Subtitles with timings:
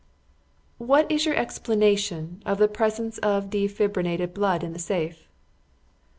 [0.79, 5.27] "What is your explanation of the presence of defibrinated blood in the safe?"